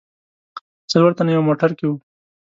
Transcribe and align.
څلور 0.91 1.11
تنه 1.17 1.31
یو 1.35 1.47
موټر 1.49 1.71
کې 1.77 1.85
و. 1.87 1.91